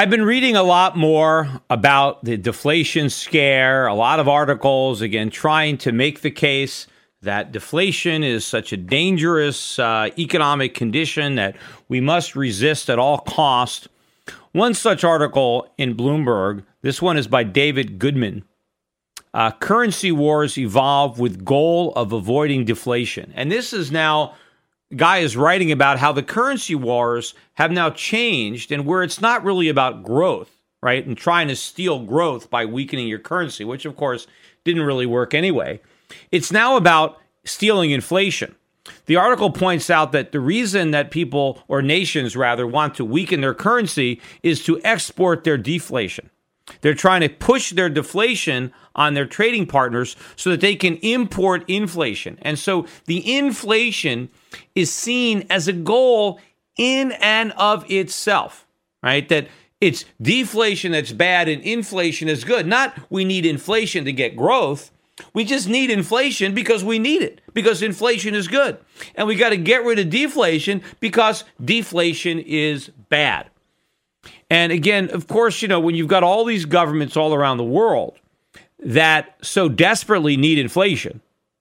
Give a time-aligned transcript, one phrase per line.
[0.00, 5.28] I've been reading a lot more about the deflation scare, a lot of articles, again,
[5.28, 6.86] trying to make the case
[7.20, 11.54] that deflation is such a dangerous uh, economic condition that
[11.88, 13.88] we must resist at all cost.
[14.52, 18.44] One such article in Bloomberg, this one is by David Goodman.
[19.34, 23.34] Uh, currency wars evolve with goal of avoiding deflation.
[23.36, 24.34] And this is now
[24.96, 29.44] guy is writing about how the currency wars have now changed and where it's not
[29.44, 30.50] really about growth,
[30.82, 31.06] right?
[31.06, 34.26] And trying to steal growth by weakening your currency, which of course
[34.64, 35.80] didn't really work anyway.
[36.32, 38.54] It's now about stealing inflation.
[39.06, 43.40] The article points out that the reason that people, or nations rather, want to weaken
[43.40, 46.30] their currency is to export their deflation.
[46.80, 51.64] They're trying to push their deflation on their trading partners so that they can import
[51.68, 52.38] inflation.
[52.42, 54.30] And so the inflation
[54.74, 56.40] is seen as a goal
[56.76, 58.66] in and of itself,
[59.02, 59.28] right?
[59.28, 59.48] That
[59.80, 62.66] it's deflation that's bad and inflation is good.
[62.66, 64.90] Not we need inflation to get growth.
[65.34, 68.78] We just need inflation because we need it, because inflation is good.
[69.14, 73.49] And we got to get rid of deflation because deflation is bad.
[74.48, 77.64] And again, of course, you know, when you've got all these governments all around the
[77.64, 78.18] world
[78.80, 81.20] that so desperately need inflation,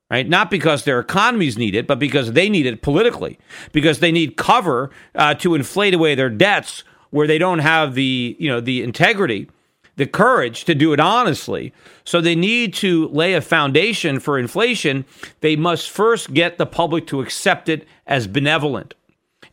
[0.09, 0.27] right?
[0.27, 3.37] Not because their economies need it, but because they need it politically,
[3.71, 8.35] because they need cover uh, to inflate away their debts where they don't have the,
[8.39, 9.49] you know, the integrity,
[9.95, 11.73] the courage to do it honestly.
[12.05, 15.05] So they need to lay a foundation for inflation.
[15.41, 18.93] They must first get the public to accept it as benevolent.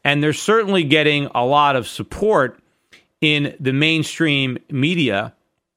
[0.04, 2.60] And they're certainly getting a lot of support
[3.20, 5.34] in the mainstream media.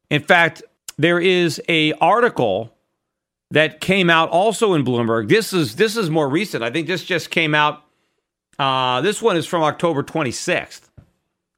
[0.09, 0.63] In fact,
[0.97, 2.73] there is a article
[3.51, 5.29] that came out also in Bloomberg.
[5.29, 6.63] This is this is more recent.
[6.63, 7.83] I think this just came out.
[8.57, 10.81] Uh, this one is from October 26th.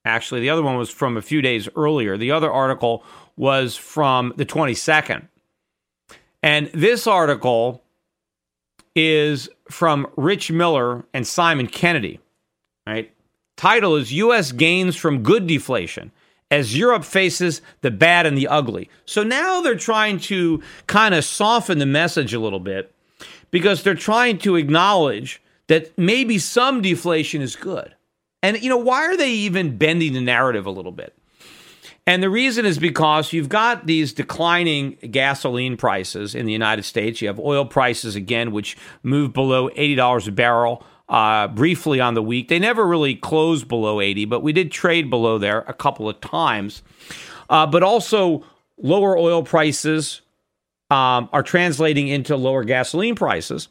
[0.05, 2.17] Actually, the other one was from a few days earlier.
[2.17, 3.03] The other article
[3.35, 5.27] was from the 22nd.
[6.43, 7.83] And this article
[8.95, 12.19] is from Rich Miller and Simon Kennedy.
[12.87, 13.13] Right?
[13.61, 14.51] Title is U.S.
[14.51, 16.11] Gains from Good Deflation
[16.49, 18.89] as Europe faces the bad and the ugly.
[19.05, 22.91] So now they're trying to kind of soften the message a little bit
[23.51, 27.93] because they're trying to acknowledge that maybe some deflation is good.
[28.41, 31.15] And, you know, why are they even bending the narrative a little bit?
[32.07, 37.21] And the reason is because you've got these declining gasoline prices in the United States.
[37.21, 42.23] You have oil prices again, which move below $80 a barrel uh, briefly on the
[42.23, 42.47] week.
[42.47, 46.19] They never really closed below 80, but we did trade below there a couple of
[46.21, 46.81] times.
[47.49, 48.45] Uh, but also,
[48.77, 50.21] lower oil prices
[50.89, 53.67] um, are translating into lower gasoline prices.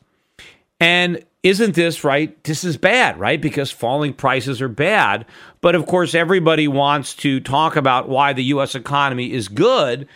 [0.78, 2.42] And isn't this right?
[2.44, 3.40] This is bad, right?
[3.40, 5.24] Because falling prices are bad.
[5.62, 8.74] But of course, everybody wants to talk about why the U.S.
[8.74, 10.06] economy is good.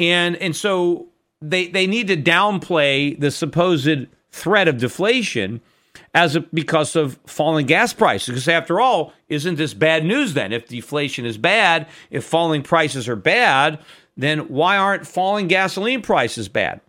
[0.00, 1.06] And, and so
[1.40, 5.60] they, they need to downplay the supposed threat of deflation
[6.14, 8.28] as a, because of falling gas prices.
[8.28, 10.52] Because after all, isn't this bad news then?
[10.52, 13.80] If deflation is bad, if falling prices are bad,
[14.16, 16.80] then why aren't falling gasoline prices bad?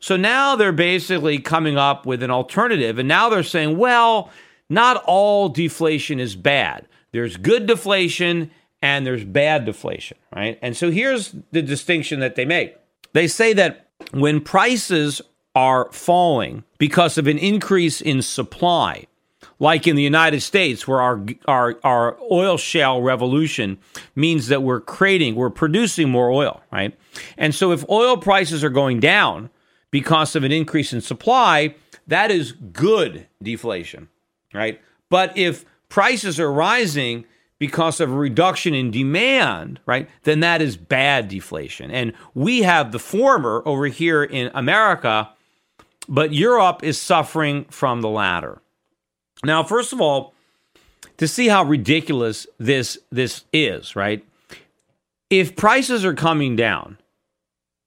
[0.00, 2.98] So now they're basically coming up with an alternative.
[2.98, 4.30] And now they're saying, well,
[4.68, 6.88] not all deflation is bad.
[7.12, 8.50] There's good deflation
[8.82, 10.58] and there's bad deflation, right?
[10.60, 12.76] And so here's the distinction that they make
[13.12, 15.22] they say that when prices
[15.54, 19.06] are falling because of an increase in supply,
[19.58, 23.78] like in the United States, where our, our, our oil shale revolution
[24.16, 26.96] means that we're creating, we're producing more oil, right?
[27.38, 29.50] And so if oil prices are going down
[29.90, 31.76] because of an increase in supply,
[32.08, 34.08] that is good deflation,
[34.52, 34.80] right?
[35.08, 37.24] But if prices are rising
[37.58, 41.90] because of a reduction in demand, right, then that is bad deflation.
[41.90, 45.30] And we have the former over here in America,
[46.08, 48.60] but Europe is suffering from the latter.
[49.44, 50.34] Now, first of all,
[51.18, 54.24] to see how ridiculous this this is, right?
[55.30, 56.98] If prices are coming down,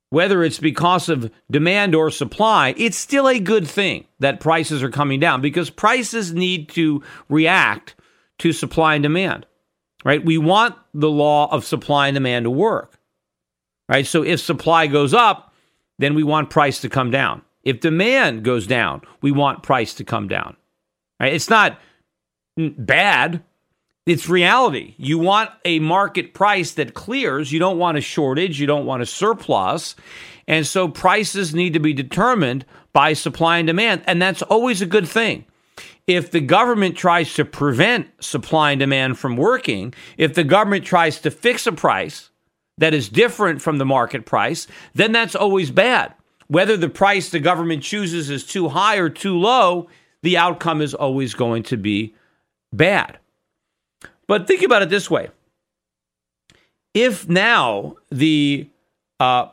[0.09, 4.89] whether it's because of demand or supply, it's still a good thing that prices are
[4.89, 7.95] coming down because prices need to react
[8.39, 9.45] to supply and demand
[10.07, 10.23] right?
[10.23, 12.97] We want the law of supply and demand to work,
[13.89, 14.07] right?
[14.07, 15.53] So if supply goes up,
[15.99, 17.41] then we want price to come down.
[17.67, 20.55] If demand goes down, we want price to come down,
[21.19, 21.33] right?
[21.33, 21.79] It's not
[22.55, 23.43] bad.
[24.05, 24.95] It's reality.
[24.97, 27.51] You want a market price that clears.
[27.51, 28.57] You don't want a shortage.
[28.57, 29.95] You don't want a surplus.
[30.47, 34.01] And so prices need to be determined by supply and demand.
[34.07, 35.45] And that's always a good thing
[36.07, 41.19] if the government tries to prevent supply and demand from working, if the government tries
[41.19, 42.29] to fix a price
[42.77, 46.13] that is different from the market price, then that's always bad.
[46.47, 49.89] Whether the price the government chooses is too high or too low,
[50.23, 52.15] the outcome is always going to be
[52.71, 53.19] bad.
[54.27, 55.29] But think about it this way
[56.93, 58.67] if now the
[59.19, 59.47] uh,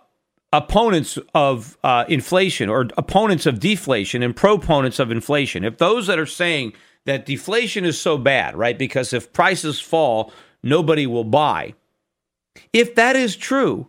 [0.53, 6.19] opponents of uh, inflation or opponents of deflation and proponents of inflation, if those that
[6.19, 6.73] are saying
[7.05, 10.33] that deflation is so bad, right, because if prices fall,
[10.63, 11.75] nobody will buy,
[12.73, 13.89] if that is true,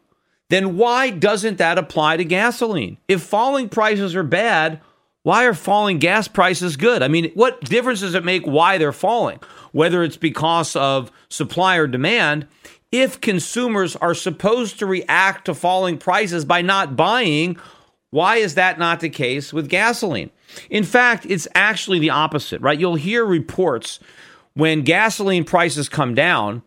[0.50, 2.98] then why doesn't that apply to gasoline?
[3.08, 4.82] If falling prices are bad,
[5.24, 7.02] why are falling gas prices good?
[7.02, 9.40] I mean, what difference does it make why they're falling?
[9.72, 12.48] Whether it's because of supply or demand,
[12.92, 17.58] if consumers are supposed to react to falling prices by not buying,
[18.12, 20.30] why is that not the case with gasoline?
[20.70, 22.80] In fact, it's actually the opposite, right?
[22.80, 24.00] You'll hear reports
[24.54, 26.64] when gasoline prices come down,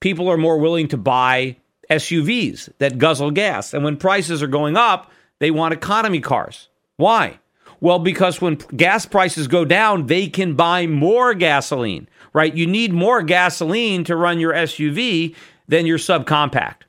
[0.00, 1.56] people are more willing to buy
[1.90, 3.74] SUVs that guzzle gas.
[3.74, 5.10] And when prices are going up,
[5.40, 6.68] they want economy cars.
[6.96, 7.40] Why?
[7.80, 12.54] Well, because when gas prices go down, they can buy more gasoline, right?
[12.54, 15.34] You need more gasoline to run your SUV
[15.66, 16.82] than your subcompact.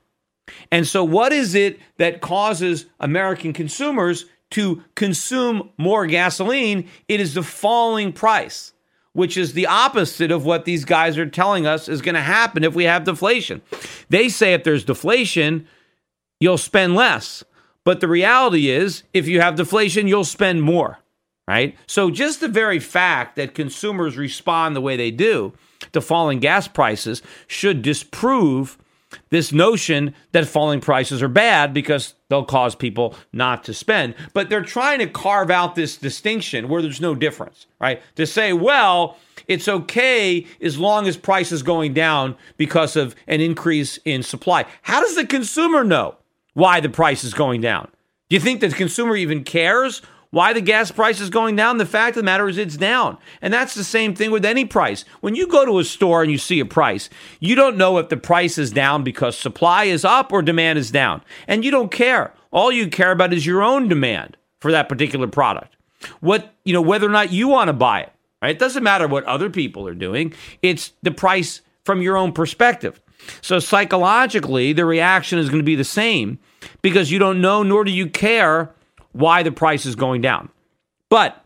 [0.70, 6.88] And so, what is it that causes American consumers to consume more gasoline?
[7.08, 8.74] It is the falling price,
[9.12, 12.64] which is the opposite of what these guys are telling us is going to happen
[12.64, 13.60] if we have deflation.
[14.08, 15.66] They say if there's deflation,
[16.40, 17.44] you'll spend less.
[17.84, 20.98] But the reality is, if you have deflation, you'll spend more,
[21.48, 21.76] right?
[21.86, 25.52] So, just the very fact that consumers respond the way they do
[25.92, 28.78] to falling gas prices should disprove
[29.30, 34.14] this notion that falling prices are bad because they'll cause people not to spend.
[34.32, 38.02] But they're trying to carve out this distinction where there's no difference, right?
[38.16, 43.40] To say, well, it's okay as long as price is going down because of an
[43.40, 44.66] increase in supply.
[44.82, 46.16] How does the consumer know
[46.54, 47.88] why the price is going down?
[48.28, 50.00] Do you think the consumer even cares
[50.32, 51.76] why the gas price is going down?
[51.76, 53.18] The fact of the matter is it's down.
[53.42, 55.04] And that's the same thing with any price.
[55.20, 58.08] When you go to a store and you see a price, you don't know if
[58.08, 61.22] the price is down because supply is up or demand is down.
[61.46, 62.32] And you don't care.
[62.50, 65.76] All you care about is your own demand for that particular product.
[66.20, 68.52] What, you know, whether or not you want to buy it, right?
[68.52, 70.32] It doesn't matter what other people are doing.
[70.62, 73.02] It's the price from your own perspective.
[73.42, 76.38] So psychologically, the reaction is going to be the same
[76.80, 78.74] because you don't know nor do you care
[79.12, 80.48] why the price is going down.
[81.08, 81.44] But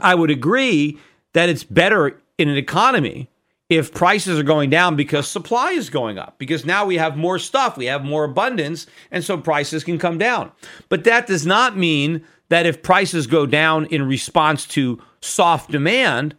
[0.00, 0.98] I would agree
[1.32, 3.28] that it's better in an economy
[3.68, 7.38] if prices are going down because supply is going up, because now we have more
[7.38, 10.52] stuff, we have more abundance, and so prices can come down.
[10.90, 16.36] But that does not mean that if prices go down in response to soft demand,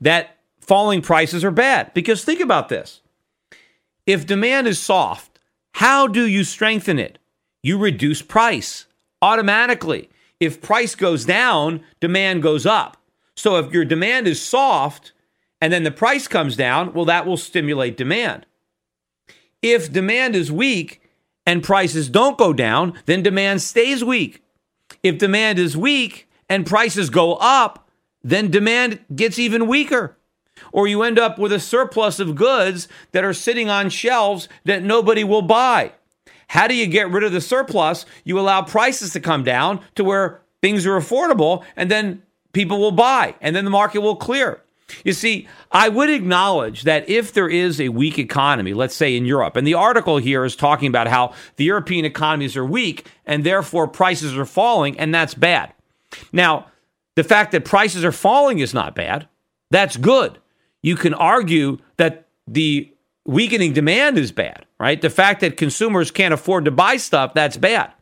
[0.00, 1.94] that falling prices are bad.
[1.94, 3.02] Because think about this
[4.04, 5.38] if demand is soft,
[5.74, 7.18] how do you strengthen it?
[7.62, 8.86] You reduce price
[9.22, 10.08] automatically.
[10.40, 12.96] If price goes down, demand goes up.
[13.34, 15.12] So if your demand is soft
[15.60, 18.46] and then the price comes down, well, that will stimulate demand.
[19.62, 21.02] If demand is weak
[21.44, 24.42] and prices don't go down, then demand stays weak.
[25.02, 27.88] If demand is weak and prices go up,
[28.22, 30.16] then demand gets even weaker.
[30.72, 34.82] Or you end up with a surplus of goods that are sitting on shelves that
[34.82, 35.92] nobody will buy.
[36.48, 38.04] How do you get rid of the surplus?
[38.24, 42.92] You allow prices to come down to where things are affordable, and then people will
[42.92, 44.62] buy, and then the market will clear.
[45.04, 49.26] You see, I would acknowledge that if there is a weak economy, let's say in
[49.26, 53.44] Europe, and the article here is talking about how the European economies are weak and
[53.44, 55.74] therefore prices are falling, and that's bad.
[56.32, 56.66] Now,
[57.16, 59.28] the fact that prices are falling is not bad.
[59.70, 60.38] That's good.
[60.82, 62.90] You can argue that the
[63.28, 65.00] weakening demand is bad, right?
[65.00, 67.92] The fact that consumers can't afford to buy stuff, that's bad,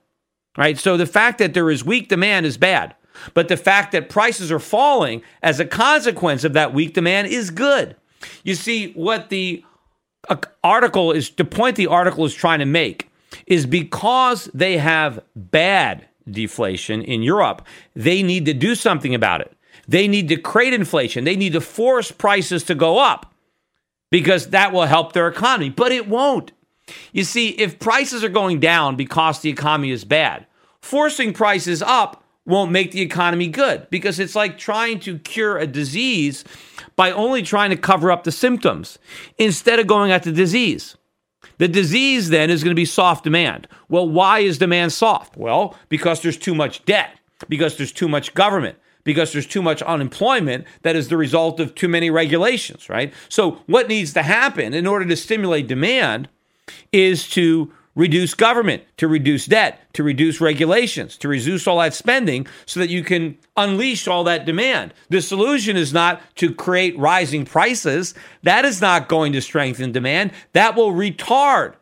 [0.56, 0.78] right?
[0.78, 2.94] So the fact that there is weak demand is bad.
[3.34, 7.50] But the fact that prices are falling as a consequence of that weak demand is
[7.50, 7.96] good.
[8.44, 9.64] You see, what the
[10.28, 13.10] uh, article is, the point the article is trying to make
[13.46, 19.52] is because they have bad deflation in Europe, they need to do something about it.
[19.88, 21.24] They need to create inflation.
[21.24, 23.32] They need to force prices to go up
[24.16, 26.50] because that will help their economy, but it won't.
[27.12, 30.46] You see, if prices are going down because the economy is bad,
[30.80, 35.66] forcing prices up won't make the economy good because it's like trying to cure a
[35.66, 36.44] disease
[36.96, 38.98] by only trying to cover up the symptoms
[39.36, 40.96] instead of going at the disease.
[41.58, 43.68] The disease then is going to be soft demand.
[43.90, 45.36] Well, why is demand soft?
[45.36, 47.10] Well, because there's too much debt,
[47.50, 51.74] because there's too much government, because there's too much unemployment that is the result of
[51.74, 53.14] too many regulations, right?
[53.28, 56.28] So, what needs to happen in order to stimulate demand
[56.92, 62.48] is to reduce government, to reduce debt, to reduce regulations, to reduce all that spending
[62.66, 64.92] so that you can unleash all that demand.
[65.08, 68.12] The solution is not to create rising prices.
[68.42, 70.32] That is not going to strengthen demand.
[70.52, 71.74] That will retard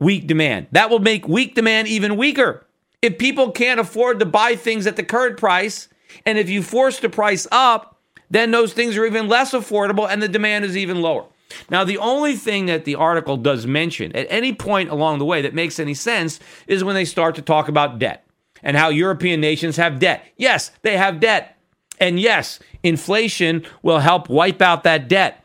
[0.00, 0.66] weak demand.
[0.72, 2.66] That will make weak demand even weaker.
[3.00, 5.88] If people can't afford to buy things at the current price,
[6.24, 10.22] and if you force the price up, then those things are even less affordable and
[10.22, 11.26] the demand is even lower.
[11.70, 15.42] Now, the only thing that the article does mention at any point along the way
[15.42, 18.24] that makes any sense is when they start to talk about debt
[18.62, 20.26] and how European nations have debt.
[20.36, 21.56] Yes, they have debt.
[21.98, 25.44] And yes, inflation will help wipe out that debt.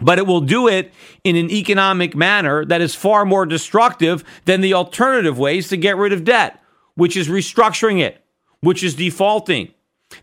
[0.00, 0.92] But it will do it
[1.22, 5.96] in an economic manner that is far more destructive than the alternative ways to get
[5.96, 6.60] rid of debt,
[6.94, 8.24] which is restructuring it,
[8.60, 9.73] which is defaulting,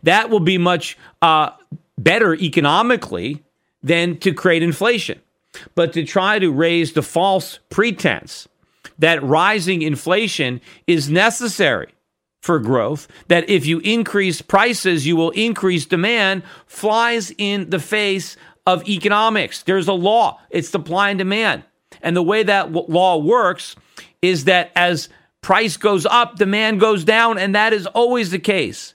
[0.03, 1.51] that will be much uh,
[1.97, 3.43] better economically
[3.83, 5.19] than to create inflation.
[5.75, 8.47] But to try to raise the false pretense
[8.99, 11.93] that rising inflation is necessary
[12.41, 18.37] for growth, that if you increase prices, you will increase demand, flies in the face
[18.65, 19.63] of economics.
[19.63, 21.63] There's a law, it's supply and demand.
[22.01, 23.75] And the way that law works
[24.21, 25.09] is that as
[25.41, 28.93] price goes up, demand goes down, and that is always the case.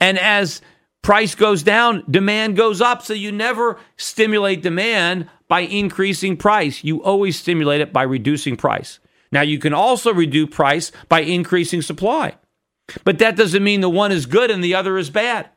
[0.00, 0.60] And as
[1.02, 3.02] price goes down, demand goes up.
[3.02, 6.82] So you never stimulate demand by increasing price.
[6.82, 8.98] You always stimulate it by reducing price.
[9.32, 12.36] Now, you can also reduce price by increasing supply.
[13.04, 15.48] But that doesn't mean the one is good and the other is bad,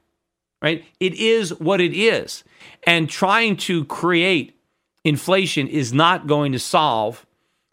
[0.62, 0.84] right?
[1.00, 2.44] It is what it is.
[2.84, 4.60] And trying to create
[5.04, 7.26] inflation is not going to solve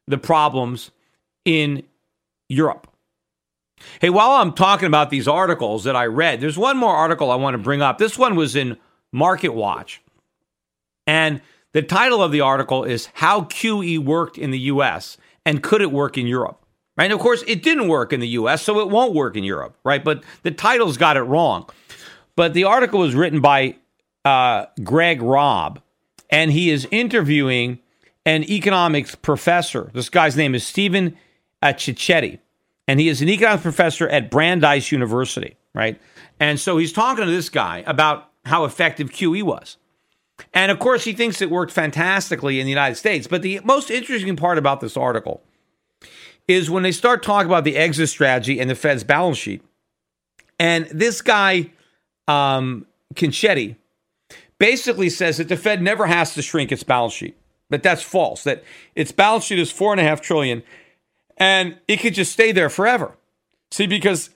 [0.07, 0.91] the problems
[1.45, 1.83] in
[2.49, 2.87] Europe.
[4.01, 7.37] Hey, while I'm talking about these articles that I read, there's one more article I
[7.37, 7.99] want to bring up.
[7.99, 8.77] This one was in
[9.13, 10.03] Market Watch.
[11.07, 11.41] And
[11.73, 15.93] the title of the article is How QE Worked in the US and Could It
[15.93, 16.63] Work in Europe?
[16.97, 17.05] Right?
[17.05, 19.77] And of course, it didn't work in the US, so it won't work in Europe,
[19.85, 20.03] right?
[20.03, 21.69] But the title's got it wrong.
[22.37, 23.77] But the article was written by
[24.25, 25.81] uh, Greg Robb,
[26.31, 27.79] and he is interviewing
[28.25, 29.91] an economics professor.
[29.95, 31.17] This guy's name is Stephen
[31.63, 32.41] Cecchetti
[32.89, 36.01] and he is an economics professor at Brandeis University, right?
[36.39, 39.77] And so he's talking to this guy about how effective QE was.
[40.53, 43.27] And of course, he thinks it worked fantastically in the United States.
[43.27, 45.43] But the most interesting part about this article
[46.47, 49.63] is when they start talking about the exit strategy and the Fed's balance sheet.
[50.59, 51.71] And this guy,
[52.29, 53.77] um, Cecchetti,
[54.59, 57.37] basically says that the Fed never has to shrink its balance sheet.
[57.69, 58.45] But that's false.
[58.45, 58.63] That
[58.95, 60.63] its balance sheet is four and a half trillion,
[61.37, 63.17] and it could just stay there forever.
[63.71, 64.31] See, because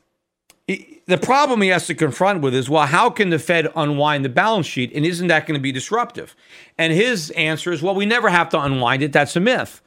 [0.66, 4.25] he, the problem he has to confront with is, well, how can the Fed unwind
[4.25, 6.37] the balance sheet, and isn't that going to be disruptive?
[6.78, 9.12] And his answer is, well, we never have to unwind it.
[9.12, 9.83] That's a myth.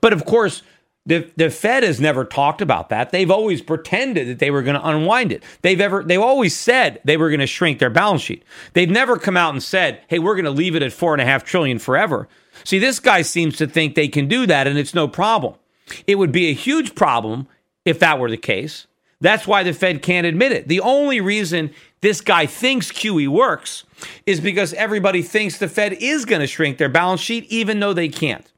[0.00, 0.62] But of course,
[1.06, 3.10] the, the Fed has never talked about that.
[3.10, 5.42] They've always pretended that they were going to unwind it.
[5.62, 8.44] They've ever they've always said they were going to shrink their balance sheet.
[8.74, 11.22] They've never come out and said, "Hey, we're going to leave it at four and
[11.22, 12.28] a half trillion forever."
[12.64, 15.54] See, this guy seems to think they can do that, and it's no problem.
[16.06, 17.46] It would be a huge problem
[17.84, 18.86] if that were the case.
[19.20, 20.68] That's why the Fed can't admit it.
[20.68, 23.84] The only reason this guy thinks QE works
[24.24, 27.92] is because everybody thinks the Fed is going to shrink their balance sheet, even though
[27.92, 28.50] they can't.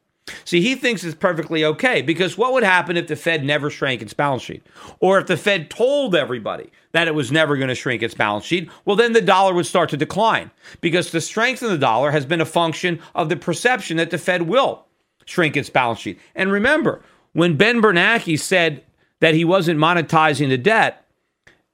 [0.45, 4.03] See, he thinks it's perfectly okay because what would happen if the Fed never shrank
[4.03, 4.65] its balance sheet?
[5.01, 8.45] Or if the Fed told everybody that it was never going to shrink its balance
[8.45, 8.71] sheet?
[8.85, 12.25] Well, then the dollar would start to decline because the strength of the dollar has
[12.25, 14.87] been a function of the perception that the Fed will
[15.25, 16.21] shrink its balance sheet.
[16.37, 18.85] And remember, when Ben Bernanke said
[19.21, 21.07] that he wasn't monetizing the debt,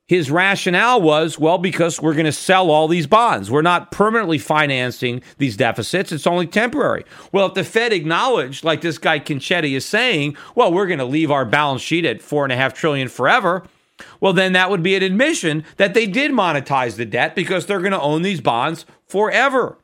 [0.06, 3.50] his rationale was, well, because we're going to sell all these bonds.
[3.50, 6.12] We're not permanently financing these deficits.
[6.12, 7.04] It's only temporary.
[7.30, 11.04] Well, if the Fed acknowledged, like this guy Cecchetti is saying, well, we're going to
[11.04, 13.64] leave our balance sheet at four and a half trillion forever.
[14.18, 17.80] Well, then that would be an admission that they did monetize the debt because they're
[17.80, 19.76] going to own these bonds forever.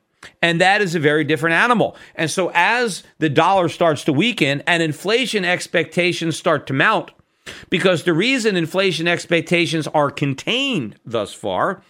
[0.43, 1.97] And that is a very different animal.
[2.15, 7.11] And so as the dollar starts to weaken and inflation expectations start to mount,
[7.69, 11.83] because the reason inflation expectations are contained thus far,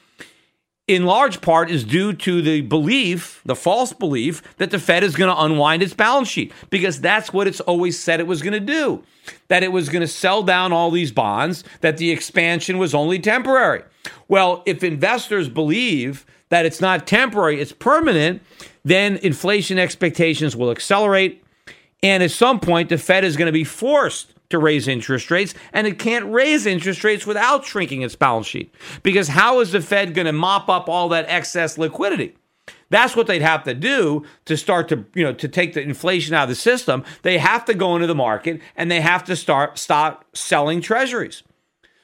[0.87, 5.17] in large part, is due to the belief, the false belief, that the Fed is
[5.17, 8.53] going to unwind its balance sheet, because that's what it's always said it was going
[8.53, 9.03] to do.
[9.49, 13.19] That it was going to sell down all these bonds, that the expansion was only
[13.19, 13.83] temporary.
[14.29, 18.41] Well, if investors believe that it's not temporary, it's permanent,
[18.85, 21.43] then inflation expectations will accelerate.
[22.01, 25.53] And at some point, the Fed is going to be forced to raise interest rates,
[25.73, 28.73] and it can't raise interest rates without shrinking its balance sheet.
[29.03, 32.37] Because how is the Fed going to mop up all that excess liquidity?
[32.89, 36.35] That's what they'd have to do to start to, you know, to take the inflation
[36.35, 37.03] out of the system.
[37.23, 41.43] They have to go into the market and they have to start stop selling treasuries.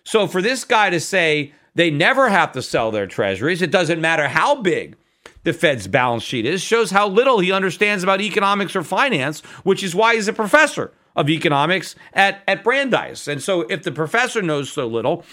[0.02, 4.00] So for this guy to say they never have to sell their treasuries, it doesn't
[4.00, 4.96] matter how big
[5.44, 9.82] the Fed's balance sheet is, shows how little he understands about economics or finance, which
[9.82, 13.26] is why he's a professor of economics at, at Brandeis.
[13.26, 15.24] And so, if the professor knows so little,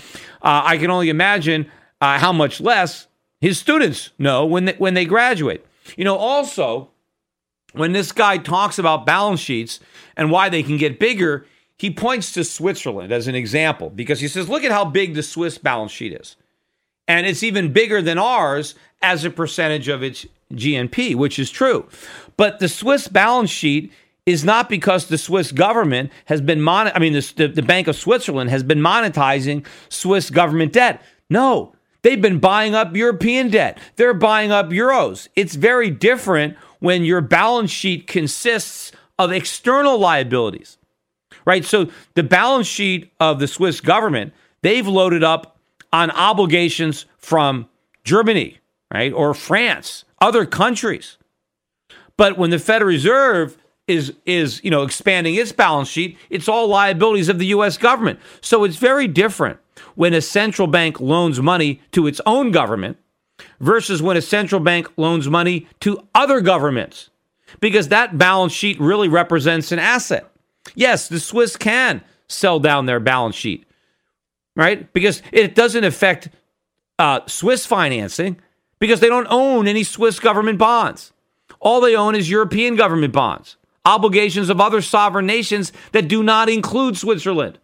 [0.41, 1.69] uh, I can only imagine
[2.01, 3.07] uh, how much less
[3.41, 5.65] his students know when they, when they graduate.
[5.95, 6.89] You know, also,
[7.73, 9.79] when this guy talks about balance sheets
[10.15, 11.45] and why they can get bigger,
[11.77, 15.23] he points to Switzerland as an example because he says, look at how big the
[15.23, 16.35] Swiss balance sheet is.
[17.07, 21.87] And it's even bigger than ours as a percentage of its GNP, which is true.
[22.35, 23.91] But the Swiss balance sheet
[24.25, 27.95] is not because the Swiss government has been mon- I mean the, the Bank of
[27.95, 31.01] Switzerland has been monetizing Swiss government debt.
[31.29, 33.77] No, they've been buying up European debt.
[33.95, 35.29] They're buying up euros.
[35.35, 40.77] It's very different when your balance sheet consists of external liabilities.
[41.47, 41.63] Right?
[41.63, 44.33] So the balance sheet of the Swiss government,
[44.63, 45.57] they've loaded up
[45.93, 47.69] on obligations from
[48.03, 48.59] Germany,
[48.93, 49.13] right?
[49.13, 51.17] Or France, other countries.
[52.17, 53.57] But when the Federal Reserve
[53.87, 58.19] is is you know expanding its balance sheet it's all liabilities of the US government
[58.41, 59.59] so it's very different
[59.95, 62.97] when a central bank loans money to its own government
[63.61, 67.09] versus when a central bank loans money to other governments
[67.61, 70.29] because that balance sheet really represents an asset
[70.75, 73.65] yes the Swiss can sell down their balance sheet
[74.55, 76.29] right because it doesn't affect
[76.99, 78.39] uh, Swiss financing
[78.79, 81.13] because they don't own any Swiss government bonds
[81.59, 86.49] all they own is European government bonds obligations of other sovereign nations that do not
[86.49, 87.57] include Switzerland.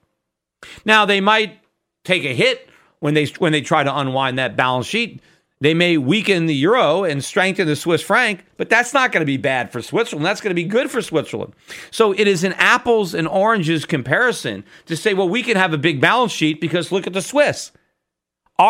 [0.85, 1.59] Now, they might
[2.05, 5.21] take a hit when they when they try to unwind that balance sheet.
[5.63, 9.25] They may weaken the euro and strengthen the Swiss franc, but that's not going to
[9.25, 10.25] be bad for Switzerland.
[10.25, 11.53] That's going to be good for Switzerland.
[11.89, 15.77] So it is an apples and oranges comparison to say, well, we can have a
[15.77, 17.71] big balance sheet because look at the Swiss.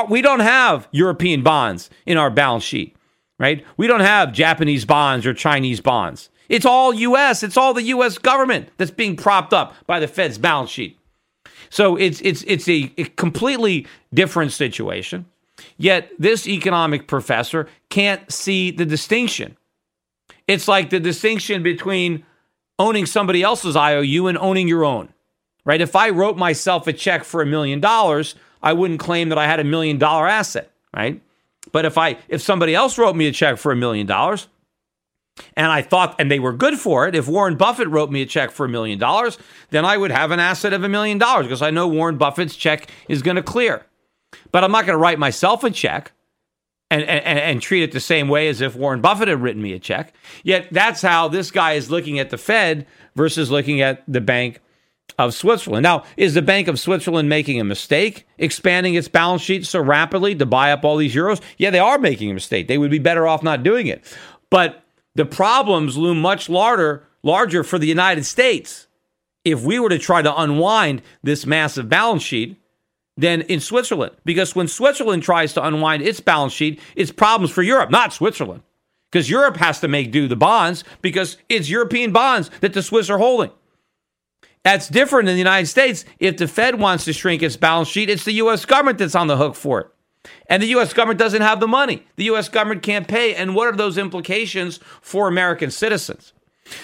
[0.08, 2.96] We don't have European bonds in our balance sheet,
[3.40, 3.66] right?
[3.76, 6.30] We don't have Japanese bonds or Chinese bonds.
[6.48, 7.42] It's all US.
[7.42, 11.00] It's all the US government that's being propped up by the Fed's balance sheet.
[11.72, 15.26] So it's it's it's a, a completely different situation.
[15.78, 19.58] Yet this economic professor can't see the distinction.
[20.48, 22.26] It's like the distinction between
[22.78, 25.10] owning somebody else's IOU and owning your own.
[25.66, 25.82] Right?
[25.82, 29.46] If I wrote myself a check for a million dollars, I wouldn't claim that I
[29.46, 31.22] had a million dollar asset, right?
[31.72, 34.48] But if I if somebody else wrote me a check for a million dollars,
[35.56, 37.16] and I thought, and they were good for it.
[37.16, 39.38] If Warren Buffett wrote me a check for a million dollars,
[39.72, 42.56] then I would have an asset of a million dollars because I know Warren Buffett's
[42.56, 43.86] check is going to clear.
[44.52, 46.12] But I'm not going to write myself a check
[46.90, 49.74] and, and, and treat it the same way as if Warren Buffett had written me
[49.74, 50.14] a check.
[50.44, 54.60] Yet that's how this guy is looking at the Fed versus looking at the Bank
[55.18, 55.84] of Switzerland.
[55.84, 60.36] Now, is the Bank of Switzerland making a mistake expanding its balance sheet so rapidly
[60.36, 61.42] to buy up all these euros?
[61.58, 62.68] Yeah, they are making a mistake.
[62.68, 64.04] They would be better off not doing it.
[64.50, 64.84] But
[65.16, 68.88] the problems loom much larger, larger for the United States
[69.44, 72.58] if we were to try to unwind this massive balance sheet
[73.18, 74.16] than in Switzerland.
[74.26, 78.64] Because when Switzerland tries to unwind its balance sheet, it's problems for Europe, not Switzerland.
[79.12, 83.10] Because Europe has to make do the bonds because it's European bonds that the Swiss
[83.10, 83.52] are holding.
[84.64, 86.06] That's different in the United States.
[86.20, 88.66] If the Fed wants to shrink its balance sheet, it's the U.S.
[88.66, 89.88] government that's on the hook for it.
[90.48, 90.94] And the U.S.
[90.94, 92.06] government doesn't have the money.
[92.16, 92.50] The U.S.
[92.50, 93.36] government can't pay.
[93.36, 96.33] And what are those implications for American citizens?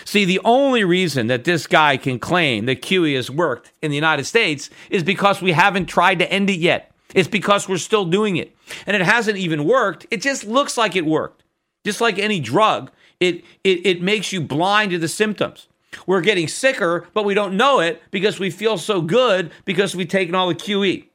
[0.06, 3.96] See, the only reason that this guy can claim that QE has worked in the
[3.96, 6.92] United States is because we haven't tried to end it yet.
[7.14, 8.56] It's because we're still doing it.
[8.86, 10.06] And it hasn't even worked.
[10.12, 11.44] It just looks like it worked.
[11.86, 15.68] Just like any drug, it, it, it makes you blind to the symptoms.
[16.06, 20.08] We're getting sicker, but we don't know it because we feel so good because we've
[20.08, 21.08] taken all the QE.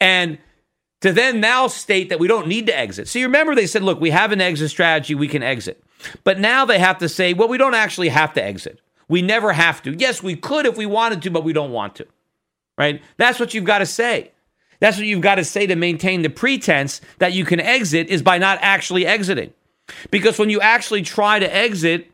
[0.00, 0.38] And
[1.00, 3.08] to then now state that we don't need to exit.
[3.08, 5.82] See, remember they said, look, we have an exit strategy, we can exit.
[6.24, 8.80] But now they have to say, well, we don't actually have to exit.
[9.08, 9.94] We never have to.
[9.94, 12.06] Yes, we could if we wanted to, but we don't want to.
[12.78, 13.02] Right?
[13.16, 14.32] That's what you've got to say.
[14.78, 18.22] That's what you've got to say to maintain the pretense that you can exit is
[18.22, 19.52] by not actually exiting.
[20.10, 22.10] Because when you actually try to exit,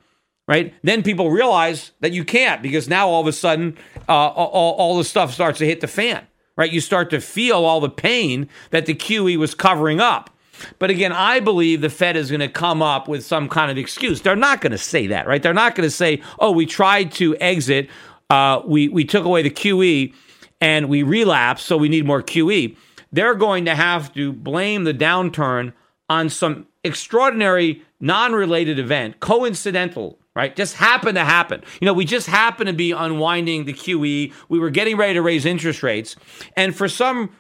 [0.49, 3.77] right, then people realize that you can't because now all of a sudden
[4.09, 6.73] uh, all, all the stuff starts to hit the fan, right?
[6.73, 10.31] You start to feel all the pain that the QE was covering up.
[10.79, 13.79] But again, I believe the Fed is going to come up with some kind of
[13.79, 14.23] excuse.
[14.23, 15.43] They're not going to say that, right?
[15.43, 17.89] They're not going to say, "Oh, we tried to exit,
[18.31, 20.13] uh, we we took away the QE,
[20.61, 22.77] and we relapsed, so we need more QE."
[23.13, 25.73] They're going to have to blame the downturn
[26.09, 30.55] on some extraordinary non-related event, coincidental, right?
[30.55, 31.63] Just happened to happen.
[31.81, 34.33] You know, we just happened to be unwinding the QE.
[34.49, 36.17] We were getting ready to raise interest rates,
[36.57, 37.31] and for some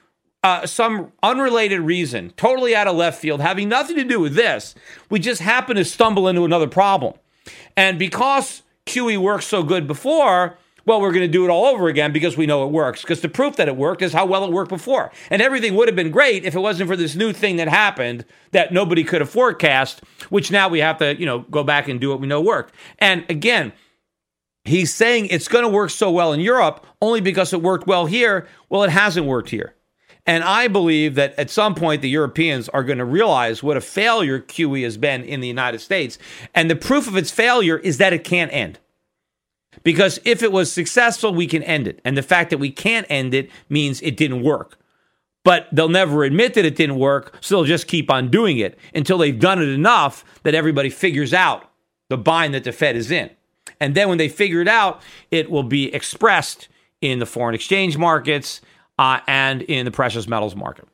[0.42, 4.74] uh, some unrelated reason, totally out of left field, having nothing to do with this,
[5.10, 7.14] we just happen to stumble into another problem.
[7.76, 11.88] And because QE worked so good before, well, we're going to do it all over
[11.88, 13.02] again because we know it works.
[13.02, 15.10] Because the proof that it worked is how well it worked before.
[15.30, 18.24] And everything would have been great if it wasn't for this new thing that happened
[18.52, 22.00] that nobody could have forecast, which now we have to, you know, go back and
[22.00, 22.72] do what we know worked.
[23.00, 23.72] And again,
[24.64, 28.06] he's saying it's going to work so well in Europe only because it worked well
[28.06, 28.46] here.
[28.68, 29.74] Well, it hasn't worked here.
[30.26, 33.80] And I believe that at some point the Europeans are going to realize what a
[33.80, 36.18] failure QE has been in the United States.
[36.54, 38.80] And the proof of its failure is that it can't end.
[39.84, 42.00] Because if it was successful, we can end it.
[42.04, 44.78] And the fact that we can't end it means it didn't work.
[45.44, 48.76] But they'll never admit that it didn't work, so they'll just keep on doing it
[48.92, 51.70] until they've done it enough that everybody figures out
[52.08, 53.30] the bind that the Fed is in.
[53.78, 56.66] And then when they figure it out, it will be expressed
[57.00, 58.60] in the foreign exchange markets
[58.98, 60.86] uh, and in the precious metals market.